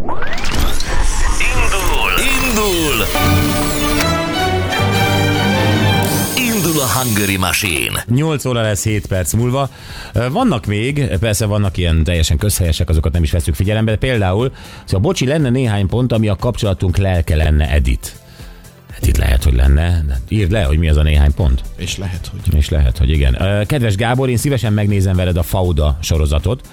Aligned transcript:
Indul! 0.00 0.20
Indul! 2.40 3.04
Indul 6.36 6.80
a 6.80 6.86
Hungary 6.98 7.36
Machine! 7.36 8.04
8 8.06 8.44
óra 8.44 8.60
lesz 8.60 8.84
7 8.84 9.06
perc 9.06 9.32
múlva. 9.32 9.70
Vannak 10.30 10.66
még, 10.66 11.08
persze 11.18 11.46
vannak 11.46 11.76
ilyen 11.76 12.04
teljesen 12.04 12.36
közhelyesek, 12.36 12.88
azokat 12.88 13.12
nem 13.12 13.22
is 13.22 13.30
veszük 13.30 13.54
figyelembe, 13.54 13.90
de 13.90 13.96
például, 13.96 14.52
szóval 14.84 15.00
bocsi, 15.00 15.26
lenne 15.26 15.50
néhány 15.50 15.86
pont, 15.86 16.12
ami 16.12 16.28
a 16.28 16.36
kapcsolatunk 16.36 16.96
lelke 16.96 17.36
lenne 17.36 17.70
Edit. 17.70 18.16
Edit 19.00 19.16
lehet, 19.16 19.44
hogy 19.44 19.54
lenne. 19.54 20.04
Írd 20.28 20.50
le, 20.50 20.62
hogy 20.62 20.78
mi 20.78 20.88
az 20.88 20.96
a 20.96 21.02
néhány 21.02 21.34
pont. 21.34 21.62
És 21.76 21.98
lehet, 21.98 22.30
hogy. 22.30 22.54
És 22.54 22.68
lehet, 22.68 22.98
hogy 22.98 23.10
igen. 23.10 23.64
Kedves 23.66 23.94
Gábor, 23.94 24.28
én 24.28 24.36
szívesen 24.36 24.72
megnézem 24.72 25.16
veled 25.16 25.36
a 25.36 25.42
Fauda 25.42 25.98
sorozatot. 26.00 26.68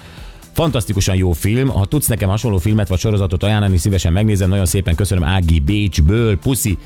Fantasztikusan 0.58 1.16
jó 1.16 1.32
film. 1.32 1.68
Ha 1.68 1.84
tudsz 1.84 2.06
nekem 2.06 2.28
hasonló 2.28 2.58
filmet 2.58 2.88
vagy 2.88 2.98
sorozatot 2.98 3.42
ajánlani, 3.42 3.76
szívesen 3.76 4.12
megnézem. 4.12 4.48
Nagyon 4.48 4.66
szépen 4.66 4.94
köszönöm 4.94 5.24
Ági 5.24 5.60
Bécsből. 5.60 6.38
Puszi. 6.38 6.78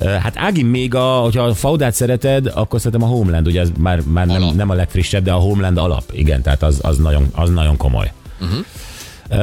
Hát 0.00 0.36
Ági 0.36 0.62
még 0.62 0.94
a, 0.94 1.04
hogyha 1.04 1.42
a 1.42 1.54
Faudát 1.54 1.94
szereted, 1.94 2.46
akkor 2.54 2.80
szerintem 2.80 3.08
a 3.08 3.12
Homeland, 3.12 3.46
ugye 3.46 3.60
ez 3.60 3.70
már, 3.78 4.00
már 4.06 4.26
nem, 4.26 4.42
nem 4.54 4.70
a 4.70 4.74
legfrissebb, 4.74 5.24
de 5.24 5.32
a 5.32 5.36
Homeland 5.36 5.76
alap. 5.76 6.02
Igen, 6.12 6.42
tehát 6.42 6.62
az, 6.62 6.78
az, 6.82 6.98
nagyon, 6.98 7.26
az 7.34 7.50
nagyon 7.50 7.76
komoly. 7.76 8.12
Ö, 9.30 9.36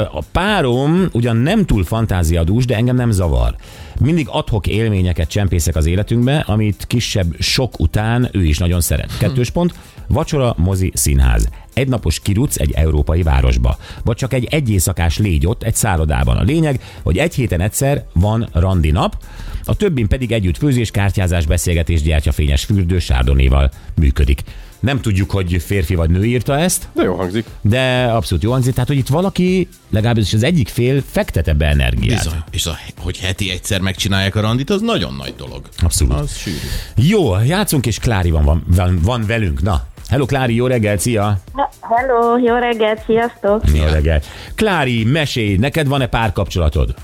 A 0.00 0.22
párom 0.32 1.08
ugyan 1.12 1.36
nem 1.36 1.64
túl 1.64 1.84
fantáziadús, 1.84 2.64
de 2.64 2.76
engem 2.76 2.96
nem 2.96 3.10
zavar. 3.10 3.54
Mindig 4.00 4.26
adhok 4.30 4.66
élményeket 4.66 5.28
csempészek 5.28 5.76
az 5.76 5.86
életünkbe, 5.86 6.44
amit 6.46 6.84
kisebb 6.86 7.34
sok 7.38 7.80
után 7.80 8.28
ő 8.32 8.44
is 8.44 8.58
nagyon 8.58 8.80
szeret. 8.80 9.18
Kettős 9.18 9.50
pont, 9.50 9.74
vacsora, 10.08 10.54
mozi, 10.56 10.92
színház. 10.94 11.48
Egy 11.74 11.88
napos 11.88 12.20
kiruc 12.20 12.56
egy 12.60 12.72
európai 12.72 13.22
városba. 13.22 13.78
Vagy 14.04 14.16
csak 14.16 14.32
egy 14.32 14.44
egyészakás 14.50 15.18
légy 15.18 15.46
ott 15.46 15.62
egy 15.62 15.74
szállodában. 15.74 16.36
A 16.36 16.42
lényeg, 16.42 16.80
hogy 17.02 17.18
egy 17.18 17.34
héten 17.34 17.60
egyszer 17.60 18.04
van 18.12 18.48
randi 18.52 18.90
nap, 18.90 19.16
a 19.64 19.74
többin 19.76 20.08
pedig 20.08 20.32
együtt 20.32 20.56
főzés, 20.56 20.90
kártyázás, 20.90 21.46
beszélgetés, 21.46 22.02
gyertyafényes 22.02 22.64
fürdő, 22.64 22.98
sárdonéval 22.98 23.70
működik. 23.94 24.42
Nem 24.80 25.00
tudjuk, 25.00 25.30
hogy 25.30 25.62
férfi 25.66 25.94
vagy 25.94 26.10
nő 26.10 26.24
írta 26.24 26.58
ezt, 26.58 26.88
De 26.94 27.02
jó 27.02 27.14
hangzik. 27.14 27.44
de 27.60 28.04
abszolút 28.04 28.42
jó 28.42 28.50
hangzik, 28.50 28.72
tehát 28.72 28.88
hogy 28.88 28.96
itt 28.98 29.08
valaki, 29.08 29.68
legalábbis 29.90 30.34
az 30.34 30.42
egyik 30.42 30.68
fél 30.68 31.02
fektet 31.10 31.48
ebbe 31.48 31.66
energiát. 31.66 32.22
Bizony. 32.24 32.42
És 32.50 32.66
a, 32.66 32.76
hogy 32.98 33.18
heti 33.18 33.50
egyszer 33.50 33.80
megcsinálják 33.80 34.34
a 34.34 34.40
randit, 34.40 34.70
az 34.70 34.80
nagyon 34.80 35.14
nagy 35.14 35.34
dolog. 35.36 35.68
Abszolút. 35.78 36.12
Az 36.12 36.36
sűrű. 36.36 36.56
Jó, 36.96 37.38
játszunk, 37.38 37.86
és 37.86 37.98
Klári 37.98 38.30
van, 38.30 38.44
van, 38.44 38.64
van, 38.66 38.98
van 39.02 39.26
velünk. 39.26 39.62
Na, 39.62 39.86
hello 40.08 40.24
Klári, 40.24 40.54
jó 40.54 40.66
reggelt, 40.66 41.00
szia! 41.00 41.34
Hello, 41.80 42.38
jó 42.38 42.54
reggelt, 42.54 43.00
sziasztok! 43.04 43.62
Jó 43.74 43.84
reggelt. 43.92 44.24
Klári, 44.54 45.04
mesélj, 45.04 45.56
neked 45.56 45.88
van-e 45.88 46.06
párkapcsolatod? 46.06 46.94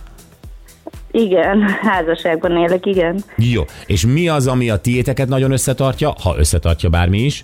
Igen, 1.11 1.63
házasságban 1.83 2.57
élek, 2.57 2.87
igen. 2.87 3.25
Jó, 3.37 3.63
és 3.87 4.07
mi 4.07 4.29
az, 4.29 4.47
ami 4.47 4.71
a 4.71 4.77
tiéteket 4.77 5.29
nagyon 5.29 5.53
összetartja, 5.53 6.15
ha 6.23 6.35
összetartja 6.39 6.89
bármi 6.89 7.19
is? 7.19 7.43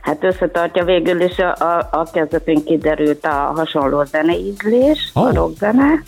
Hát 0.00 0.24
összetartja 0.24 0.84
végül 0.84 1.20
is 1.20 1.38
a, 1.38 1.50
a, 1.52 1.88
a 1.90 2.10
kezdetén 2.12 2.64
kiderült 2.64 3.24
a 3.24 3.52
hasonló 3.56 4.04
zeneízlés, 4.04 5.10
oh. 5.14 5.24
a 5.24 5.32
rockzene. 5.32 6.02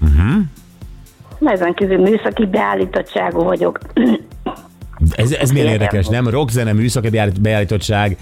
Uh-huh. 0.00 1.52
Ezen 1.52 1.74
kívül 1.74 1.98
műszaki 1.98 2.46
beállítottságú 2.46 3.42
vagyok. 3.42 3.78
Ez, 5.22 5.32
ez 5.32 5.50
milyen 5.50 5.66
érdekes, 5.66 6.06
nem? 6.06 6.28
Rockzene, 6.28 6.72
műszaki 6.72 7.08
beállít- 7.08 7.40
beállítottság, 7.40 8.16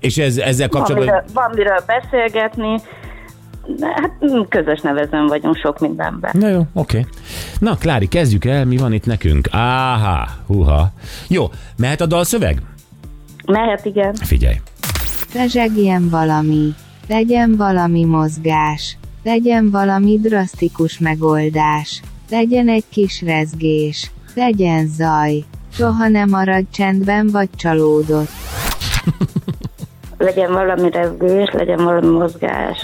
és 0.00 0.18
ez, 0.18 0.36
ezzel 0.36 0.68
Van 0.70 0.80
kapcsolatban... 0.80 1.14
miről, 1.14 1.24
van 1.34 1.50
miről 1.54 1.84
beszélgetni. 1.86 2.80
De 3.66 3.86
Hát 3.86 4.10
mm, 4.24 4.40
közös 4.48 4.80
nevezőn 4.80 5.26
vagyunk 5.26 5.56
sok 5.56 5.78
mindenben. 5.78 6.30
Na 6.34 6.48
jó, 6.48 6.58
oké. 6.72 6.98
Okay. 6.98 7.10
Na, 7.58 7.76
Klári, 7.76 8.08
kezdjük 8.08 8.44
el, 8.44 8.64
mi 8.64 8.76
van 8.76 8.92
itt 8.92 9.06
nekünk? 9.06 9.48
Áhá, 9.50 10.28
huha. 10.46 10.92
Jó, 11.28 11.50
mehet 11.76 12.00
a 12.00 12.06
dalszöveg? 12.06 12.62
Mehet, 13.46 13.84
igen. 13.84 14.14
Figyelj. 14.14 14.56
Rezsegjen 15.34 16.08
valami, 16.08 16.74
legyen 17.08 17.56
valami 17.56 18.04
mozgás, 18.04 18.96
legyen 19.22 19.70
valami 19.70 20.18
drasztikus 20.20 20.98
megoldás, 20.98 22.02
legyen 22.30 22.68
egy 22.68 22.84
kis 22.88 23.22
rezgés, 23.22 24.10
legyen 24.34 24.86
zaj, 24.86 25.44
soha 25.76 26.08
nem 26.08 26.28
maradj 26.28 26.66
csendben 26.72 27.28
vagy 27.30 27.48
csalódott. 27.56 28.28
Legyen 30.18 30.52
valami 30.52 30.90
rezgés, 30.90 31.50
legyen 31.52 31.84
valami 31.84 32.06
mozgás. 32.18 32.78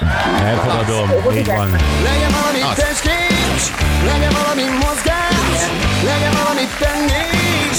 Elfogadom, 0.44 1.08
így 1.36 1.46
van. 1.46 1.70
Legyen 2.08 2.30
valami 2.40 2.60
Az. 2.70 2.76
testkész, 2.76 3.66
legyen 4.04 4.32
valami 4.42 4.62
mozgás, 4.84 5.60
legyen 6.10 6.32
valami 6.42 6.64
tennés, 6.82 7.76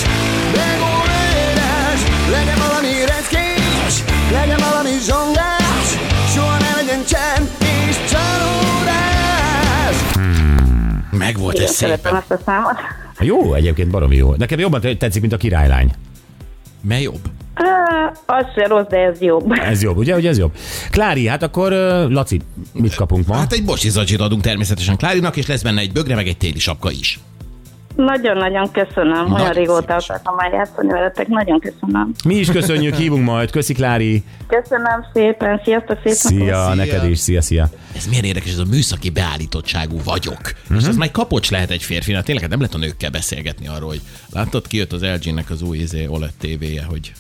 megolvérás, 0.62 2.00
legyen 2.36 2.58
valami 2.68 2.92
reckés, 3.12 3.94
legyen 4.32 4.60
valami 4.70 4.94
zsongás, 5.08 5.88
soha 6.34 6.58
ne 6.64 6.72
legyen 6.80 7.02
csend 7.14 7.48
és 7.88 7.96
csalódás. 8.12 9.96
Meg 11.12 11.38
volt 11.38 11.54
Igen, 11.56 11.68
ez 11.68 11.74
szeretem 11.74 12.02
szépen. 12.04 12.16
ezt 12.18 12.32
a 12.32 12.38
számot. 12.46 12.78
Jó, 13.22 13.54
egyébként 13.54 13.90
baromi 13.92 14.16
jó. 14.16 14.34
Nekem 14.36 14.60
jobban 14.60 14.82
tetszik, 14.98 15.22
mint 15.22 15.34
a 15.34 15.38
királylány. 15.38 15.92
Mely 16.82 17.02
jobb? 17.02 17.20
Á, 17.54 18.12
Az 18.26 18.46
se 18.56 18.68
rossz, 18.68 18.88
de 18.90 18.98
ez 18.98 19.22
jobb. 19.22 19.52
Ez 19.52 19.82
jobb, 19.84 19.98
ugye? 19.98 20.16
Ugye 20.16 20.30
ez 20.30 20.38
jobb. 20.38 20.52
Klári, 20.92 21.28
hát 21.28 21.44
akkor 21.44 21.72
Laci, 22.10 22.42
mit 22.74 22.96
kapunk 22.96 23.28
ma? 23.28 23.36
Hát 23.36 23.52
egy 23.54 23.66
bocsi 23.66 23.90
zacsit 23.90 24.20
adunk 24.20 24.42
természetesen 24.42 24.98
Klárinak, 24.98 25.38
és 25.38 25.48
lesz 25.48 25.62
benne 25.62 25.82
egy 25.82 25.92
bögre, 25.92 26.16
meg 26.16 26.28
egy 26.28 26.38
téli 26.38 26.60
sapka 26.60 26.92
is. 26.92 27.20
Nagyon-nagyon 28.06 28.72
köszönöm. 28.72 29.28
Nagyon 29.28 29.40
Olyan 29.40 29.54
régóta 29.54 29.96
akartam 29.96 30.36
már 30.36 30.52
játszani 30.52 30.92
veletek. 30.92 31.28
Nagyon 31.28 31.60
köszönöm. 31.60 32.12
Mi 32.26 32.36
is 32.36 32.52
köszönjük, 32.52 32.96
hívunk 32.96 33.26
majd. 33.26 33.52
Köszi 33.52 33.74
Klári. 33.74 34.24
Köszönöm 34.48 35.06
szépen. 35.14 35.62
Sziasztok, 35.64 35.98
szép. 36.04 36.14
Szia, 36.14 36.64
Szia. 36.64 36.74
neked 36.74 37.10
is. 37.10 37.20
Szia, 37.20 37.42
szia. 37.42 37.70
Ez 37.96 38.08
milyen 38.08 38.24
érdekes, 38.24 38.52
ez 38.52 38.58
a 38.58 38.66
műszaki 38.70 39.10
beállítottságú 39.10 39.98
vagyok. 40.04 40.42
Uh-huh. 40.62 40.78
És 40.78 40.88
ez 40.88 40.96
már 40.96 41.12
kapocs 41.12 41.52
lehet 41.52 41.70
egy 41.70 41.84
férfinak. 41.84 42.24
Tényleg 42.24 42.44
hát 42.44 42.52
nem 42.52 42.60
lehet 42.60 42.76
a 42.76 42.80
nőkkel 42.80 43.10
beszélgetni 43.10 43.68
arról, 43.68 43.90
hogy 43.90 44.02
láttad, 44.34 44.68
kijött 44.68 44.92
az 44.92 45.04
LG-nek 45.04 45.50
az 45.50 45.62
új 45.62 45.78
izé, 45.78 46.06
OLED 46.08 46.34
tévéje, 46.40 46.84
hogy 46.84 47.12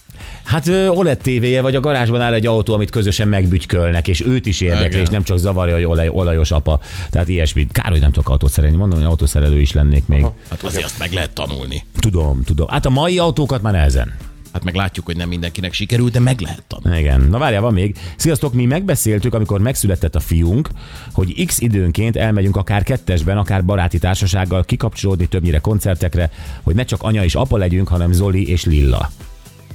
Hát 0.44 0.68
OLED 0.90 1.18
tévéje, 1.18 1.62
vagy 1.62 1.76
a 1.76 1.80
garázsban 1.80 2.22
áll 2.22 2.34
egy 2.34 2.46
autó, 2.46 2.74
amit 2.74 2.90
közösen 2.90 3.28
megbütykölnek, 3.28 4.08
és 4.08 4.26
őt 4.26 4.46
is 4.46 4.62
érdekli, 4.62 4.88
Igen. 4.88 5.02
és 5.02 5.10
nem 5.10 5.24
csak 5.24 5.38
zavarja, 5.38 5.74
hogy 5.74 5.84
olaj, 5.84 6.10
olajos 6.10 6.52
apa. 6.52 6.80
Tehát 7.10 7.28
ilyesmi. 7.28 7.68
Kár, 7.72 7.92
hogy 7.92 8.00
nem 8.00 8.12
tudok 8.12 8.30
autót 8.30 8.52
szerelni. 8.52 8.78
Mondom, 8.78 9.00
hogy 9.00 9.08
autószerelő 9.08 9.60
is 9.60 9.72
lennék 9.72 10.08
még. 10.08 10.26
hát 10.50 10.64
azért 10.64 10.84
azt 10.84 11.00
meg 11.00 11.12
lehet 11.12 11.32
tanulni. 11.32 11.84
Tudom, 12.00 12.44
tudom. 12.44 12.68
Hát 12.68 12.86
a 12.86 12.90
mai 12.90 13.20
autókat 13.20 13.62
már 13.62 13.74
nehezen. 13.74 14.14
Hát 14.54 14.64
meg 14.64 14.76
látjuk, 14.76 15.06
hogy 15.06 15.16
nem 15.16 15.28
mindenkinek 15.30 15.74
sikerült, 15.74 16.12
de 16.12 16.20
meg 16.20 16.40
lehet 16.40 16.64
tanulni. 16.68 17.00
Igen. 17.00 17.22
Na 17.22 17.38
várjál, 17.38 17.62
van 17.62 17.74
még. 17.74 17.98
Sziasztok, 18.16 18.54
mi 18.54 18.66
megbeszéltük, 18.66 19.34
amikor 19.34 19.60
megszületett 19.60 20.16
a 20.16 20.20
fiunk, 20.20 20.70
hogy 21.14 21.46
x 21.46 21.60
időnként 21.60 22.18
elmegyünk 22.18 22.56
akár 22.56 22.84
kettesben, 22.84 23.38
akár 23.38 23.66
baráti 23.66 24.00
társasággal 24.00 24.64
kikapcsolódni 24.64 25.26
többnyire 25.26 25.60
koncertekre, 25.60 26.32
hogy 26.62 26.76
ne 26.76 26.84
csak 26.84 27.04
anya 27.04 27.24
és 27.24 27.36
apa 27.36 27.58
legyünk, 27.58 27.88
hanem 27.88 28.12
Zoli 28.12 28.50
és 28.50 28.66
Lilla. 28.66 29.12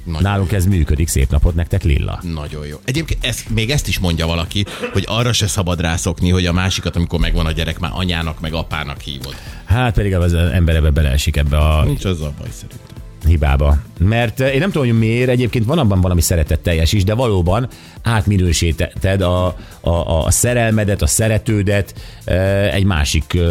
Nagyon, 0.07 0.21
Nálunk 0.21 0.51
ez 0.51 0.65
működik. 0.65 1.07
Szép 1.07 1.29
napot 1.29 1.55
nektek, 1.55 1.83
Lilla. 1.83 2.19
nagyon 2.33 2.65
jó. 2.65 2.77
Egyébként 2.85 3.25
ezt, 3.25 3.49
még 3.49 3.69
ezt 3.69 3.87
is 3.87 3.99
mondja 3.99 4.25
valaki, 4.27 4.65
hogy 4.93 5.03
arra 5.07 5.33
se 5.33 5.47
szabad 5.47 5.81
rászokni, 5.81 6.29
hogy 6.29 6.45
a 6.45 6.53
másikat, 6.53 6.95
amikor 6.95 7.19
megvan 7.19 7.45
a 7.45 7.51
gyerek, 7.51 7.79
már 7.79 7.91
anyának, 7.93 8.39
meg 8.39 8.53
apának 8.53 9.01
hívod. 9.01 9.35
Hát 9.65 9.93
pedig 9.93 10.15
az 10.15 10.33
ember 10.33 10.75
ebbe 10.75 10.89
beleesik 10.89 11.35
ebbe 11.35 11.57
a 11.57 11.83
Nincs 11.83 12.05
az 12.05 12.21
a 12.21 12.33
baj 12.37 12.49
szerintem. 12.51 12.96
Hibába. 13.27 13.77
Mert 13.99 14.39
eh, 14.39 14.53
én 14.53 14.59
nem 14.59 14.71
tudom, 14.71 14.87
hogy 14.87 14.97
miért, 14.97 15.29
egyébként 15.29 15.65
van 15.65 15.77
abban 15.77 16.01
valami 16.01 16.21
szeretetteljes 16.21 16.93
is, 16.93 17.03
de 17.03 17.13
valóban 17.13 17.67
átminősítetted 18.03 19.21
a, 19.21 19.45
a, 19.81 20.25
a 20.25 20.31
szerelmedet, 20.31 21.01
a 21.01 21.07
szeretődet 21.07 21.93
eh, 22.23 22.73
egy 22.73 22.83
másik 22.83 23.33
eh, 23.33 23.43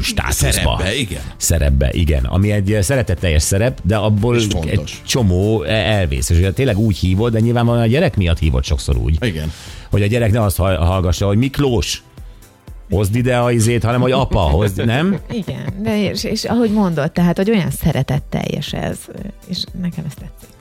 státuszba. 0.00 0.50
Szerepbe, 0.50 0.94
igen. 0.94 1.22
Szerepbe, 1.36 1.90
igen. 1.92 2.24
Ami 2.24 2.50
egy 2.50 2.78
szeretetteljes 2.80 3.42
szerep, 3.42 3.80
de 3.82 3.96
abból 3.96 4.36
egy 4.66 5.00
csomó 5.06 5.62
elvész. 5.62 6.30
És 6.30 6.46
tényleg 6.54 6.78
úgy 6.78 6.96
hívod, 6.98 7.32
de 7.32 7.40
nyilvánvalóan 7.40 7.82
a 7.82 7.86
gyerek 7.86 8.16
miatt 8.16 8.38
hívod 8.38 8.64
sokszor 8.64 8.96
úgy. 8.96 9.16
Igen. 9.20 9.52
Hogy 9.90 10.02
a 10.02 10.06
gyerek 10.06 10.32
ne 10.32 10.42
azt 10.42 10.56
hall- 10.56 10.76
hallgassa, 10.76 11.26
hogy 11.26 11.38
Miklós, 11.38 12.02
hozd 12.90 13.14
ide 13.14 13.38
a 13.38 13.52
izét, 13.52 13.84
hanem 13.84 14.00
hogy 14.00 14.12
apa, 14.12 14.38
hozd, 14.38 14.84
nem? 14.84 15.18
Igen, 15.30 15.74
de 15.82 16.10
és, 16.10 16.24
és 16.24 16.44
ahogy 16.44 16.70
mondod, 16.70 17.12
tehát, 17.12 17.36
hogy 17.36 17.50
olyan 17.50 17.70
szeretetteljes 17.70 18.72
ez, 18.72 18.98
és 19.46 19.64
nekem 19.80 20.04
ez 20.06 20.14
tetszik. 20.14 20.57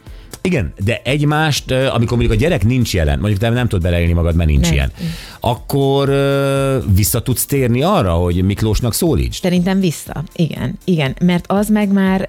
Igen, 0.48 0.74
de 0.84 1.02
egymást, 1.04 1.72
amikor 1.72 2.18
mondjuk 2.18 2.32
a 2.32 2.36
gyerek 2.36 2.66
nincs 2.66 2.94
jelen, 2.94 3.20
mondjuk 3.20 3.40
te 3.40 3.50
nem 3.50 3.68
tudod 3.68 3.84
beleélni 3.84 4.14
magad, 4.14 4.36
mert 4.36 4.50
nincs 4.50 4.62
Nem. 4.66 4.74
ilyen, 4.74 4.92
akkor 5.40 6.10
vissza 6.96 7.22
tudsz 7.22 7.46
térni 7.46 7.82
arra, 7.82 8.12
hogy 8.14 8.44
Miklósnak 8.44 8.94
szólíts? 8.94 9.40
Szerintem 9.40 9.80
vissza. 9.80 10.24
Igen, 10.36 10.78
igen. 10.84 11.16
Mert 11.22 11.46
az 11.48 11.70
meg 11.70 11.92
már, 11.92 12.26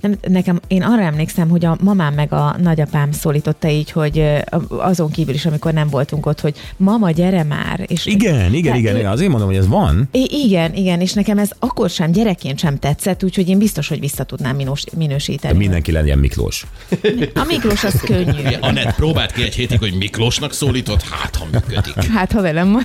nem, 0.00 0.14
nekem, 0.28 0.60
én 0.68 0.82
arra 0.82 1.02
emlékszem, 1.02 1.48
hogy 1.48 1.64
a 1.64 1.76
mamám 1.80 2.14
meg 2.14 2.32
a 2.32 2.56
nagyapám 2.62 3.12
szólította 3.12 3.68
így, 3.68 3.90
hogy 3.90 4.24
azon 4.68 5.10
kívül 5.10 5.34
is, 5.34 5.46
amikor 5.46 5.72
nem 5.72 5.88
voltunk 5.88 6.26
ott, 6.26 6.40
hogy 6.40 6.54
mama, 6.76 7.10
gyere 7.10 7.42
már. 7.42 7.84
És 7.86 8.06
Igen, 8.06 8.54
igen, 8.54 8.72
De- 8.72 8.78
igen, 8.78 8.96
igen, 8.96 9.10
azért 9.10 9.30
mondom, 9.30 9.48
hogy 9.48 9.56
ez 9.56 9.68
van. 9.68 10.08
Igen, 10.44 10.74
igen, 10.74 11.00
és 11.00 11.12
nekem 11.12 11.38
ez 11.38 11.50
akkor 11.58 11.90
sem 11.90 12.12
gyerekként 12.12 12.58
sem 12.58 12.78
tetszett, 12.78 13.24
úgyhogy 13.24 13.48
én 13.48 13.58
biztos, 13.58 13.88
hogy 13.88 14.00
vissza 14.00 14.24
tudnám 14.24 14.56
minős, 14.56 14.84
minősíteni. 14.96 15.58
Mindenki 15.58 15.92
legyen 15.92 16.18
Miklós. 16.18 16.66
A 17.44 17.46
Miklós 17.46 17.84
az 17.84 18.00
könnyű. 18.00 18.38
Ugye, 18.46 18.58
Anett 18.60 18.94
próbált 18.94 19.32
ki 19.32 19.42
egy 19.42 19.54
hétig, 19.54 19.78
hogy 19.78 19.94
Miklósnak 19.94 20.52
szólított, 20.52 21.02
hát 21.02 21.36
ha 21.36 21.46
működik. 21.52 22.04
Hát, 22.12 22.32
ha 22.32 22.42
velem 22.42 22.72
van. 22.72 22.84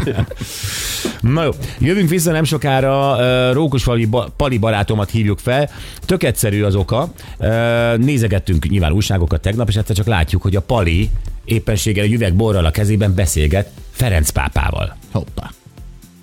Na 1.20 1.42
jó, 1.42 1.50
jövünk 1.78 2.08
vissza 2.08 2.32
nem 2.32 2.44
sokára, 2.44 3.52
Rókusfali 3.52 4.08
Pali 4.36 4.58
barátomat 4.58 5.10
hívjuk 5.10 5.38
fel. 5.38 5.70
Tök 6.06 6.22
egyszerű 6.22 6.62
az 6.62 6.74
oka. 6.74 7.12
Nézegettünk 7.96 8.68
nyilván 8.68 8.92
újságokat 8.92 9.40
tegnap, 9.40 9.68
és 9.68 9.76
egyszer 9.76 9.96
csak 9.96 10.06
látjuk, 10.06 10.42
hogy 10.42 10.56
a 10.56 10.60
Pali 10.60 11.10
éppenséggel 11.44 12.04
egy 12.04 12.12
üveg 12.12 12.34
borral 12.34 12.64
a 12.64 12.70
kezében 12.70 13.14
beszélget 13.14 13.70
Ferenc 13.92 14.30
pápával. 14.30 14.96
Hoppá. 15.12 15.50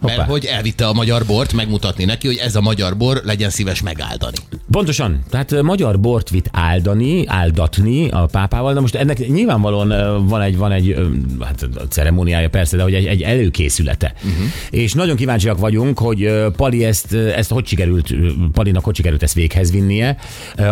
Hoppá. 0.05 0.17
Mert 0.17 0.29
hogy 0.29 0.45
elvitte 0.45 0.87
a 0.87 0.93
magyar 0.93 1.25
bort, 1.25 1.53
megmutatni 1.53 2.05
neki, 2.05 2.27
hogy 2.27 2.37
ez 2.37 2.55
a 2.55 2.61
magyar 2.61 2.97
bor, 2.97 3.21
legyen 3.23 3.49
szíves 3.49 3.81
megáldani. 3.81 4.37
Pontosan, 4.71 5.19
tehát 5.29 5.61
magyar 5.61 5.99
bort 5.99 6.29
vitt 6.29 6.49
áldani, 6.51 7.27
áldatni 7.27 8.09
a 8.09 8.25
pápával, 8.25 8.73
de 8.73 8.79
most 8.79 8.95
ennek 8.95 9.27
nyilvánvalóan 9.27 10.27
van 10.27 10.41
egy, 10.41 10.57
van 10.57 10.71
egy 10.71 10.95
hát 11.41 11.67
ceremóniája 11.89 12.49
persze, 12.49 12.77
de 12.77 12.83
hogy 12.83 12.93
egy, 12.93 13.05
egy 13.05 13.21
előkészülete. 13.21 14.13
Uh-huh. 14.15 14.45
És 14.69 14.93
nagyon 14.93 15.15
kíváncsiak 15.15 15.57
vagyunk, 15.57 15.99
hogy 15.99 16.33
Pali 16.55 16.85
ezt, 16.85 17.13
ezt 17.13 17.51
hogy 17.51 17.65
sikerült, 17.65 18.13
Palinak 18.51 18.83
hogy 18.83 18.95
sikerült 18.95 19.23
ezt 19.23 19.33
véghez 19.33 19.71
vinnie. 19.71 20.17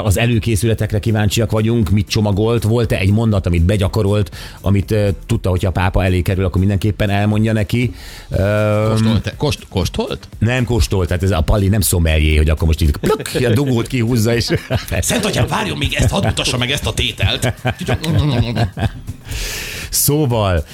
Az 0.03 0.17
előkészületekre 0.17 0.99
kíváncsiak 0.99 1.51
vagyunk, 1.51 1.89
mit 1.89 2.07
csomagolt, 2.07 2.63
volt-e 2.63 2.97
egy 2.97 3.11
mondat, 3.11 3.45
amit 3.45 3.63
begyakorolt, 3.63 4.35
amit 4.61 4.95
tudta, 5.25 5.49
hogy 5.49 5.65
a 5.65 5.71
pápa 5.71 6.03
elé 6.03 6.21
kerül, 6.21 6.45
akkor 6.45 6.59
mindenképpen 6.59 7.09
elmondja 7.09 7.53
neki. 7.53 7.93
Ö, 8.29 8.93
Kóstolt, 9.23 9.37
kost, 9.37 9.67
kóstolt? 9.69 10.27
nem 10.39 10.65
kóstol, 10.65 11.05
tehát 11.05 11.23
ez 11.23 11.31
a 11.31 11.41
Pali 11.41 11.67
nem 11.67 11.81
szomeljé, 11.81 12.35
hogy 12.35 12.49
akkor 12.49 12.67
most 12.67 12.81
itt 12.81 12.97
pluk, 12.97 13.21
a 13.33 13.53
dugót 13.53 13.87
kihúzza, 13.87 14.35
és 14.35 14.49
Szent 14.99 15.25
atyám, 15.25 15.47
várjon 15.47 15.77
még 15.77 15.93
ezt, 15.93 16.09
hadd 16.09 16.25
mutassa 16.25 16.57
meg 16.57 16.71
ezt 16.71 16.85
a 16.85 16.93
tételt. 16.93 17.53
Szóval, 19.89 20.65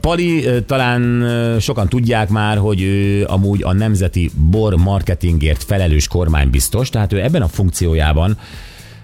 Pali 0.00 0.46
talán 0.66 1.26
sokan 1.60 1.88
tudják 1.88 2.28
már, 2.28 2.58
hogy 2.58 2.82
ő 2.82 3.24
amúgy 3.24 3.62
a 3.62 3.72
nemzeti 3.72 4.30
bor 4.34 4.74
marketingért 4.74 5.64
felelős 5.64 6.08
kormánybiztos, 6.08 6.88
tehát 6.88 7.12
ő 7.12 7.22
ebben 7.22 7.42
a 7.42 7.48
funkciójában 7.48 8.38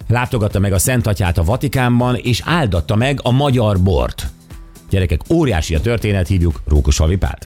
látogatta 0.07 0.59
meg 0.59 0.73
a 0.73 0.79
Szent 0.79 1.07
Atyát 1.07 1.37
a 1.37 1.43
Vatikánban, 1.43 2.15
és 2.15 2.41
áldatta 2.45 2.95
meg 2.95 3.19
a 3.23 3.31
magyar 3.31 3.79
bort. 3.79 4.27
Gyerekek, 4.89 5.21
óriási 5.29 5.75
a 5.75 5.81
történet, 5.81 6.27
hívjuk 6.27 6.61
Rókus 6.67 7.01
Pát. 7.19 7.39